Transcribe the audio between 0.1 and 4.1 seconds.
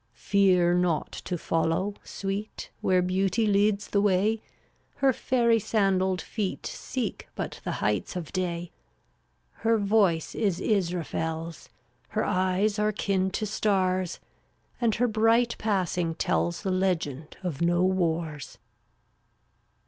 338 Fear not to follow, Sweet, Where Beauty leads the